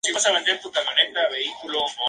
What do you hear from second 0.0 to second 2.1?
Los que sobrevivieron huyeron en las naves restantes.